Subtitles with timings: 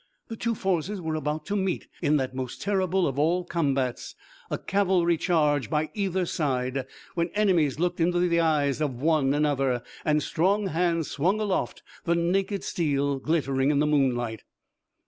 [0.29, 4.15] The two forces were about to meet in that most terrible of all combats,
[4.49, 9.83] a cavalry charge by either side, when enemies looked into the eyes of one another,
[10.03, 14.43] and strong hands swung aloft the naked steel, glittering in the moonlight.